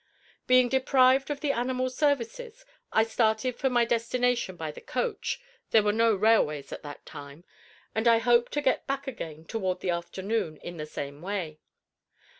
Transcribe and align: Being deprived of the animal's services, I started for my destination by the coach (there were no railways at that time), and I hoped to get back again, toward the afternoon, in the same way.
Being 0.47 0.67
deprived 0.67 1.29
of 1.29 1.41
the 1.41 1.51
animal's 1.51 1.95
services, 1.95 2.65
I 2.91 3.03
started 3.03 3.55
for 3.55 3.69
my 3.69 3.85
destination 3.85 4.55
by 4.55 4.71
the 4.71 4.81
coach 4.81 5.39
(there 5.69 5.83
were 5.83 5.93
no 5.93 6.15
railways 6.15 6.71
at 6.73 6.81
that 6.81 7.05
time), 7.05 7.43
and 7.93 8.07
I 8.07 8.17
hoped 8.17 8.51
to 8.53 8.61
get 8.61 8.87
back 8.87 9.05
again, 9.05 9.45
toward 9.45 9.79
the 9.81 9.91
afternoon, 9.91 10.57
in 10.57 10.77
the 10.77 10.87
same 10.87 11.21
way. 11.21 11.59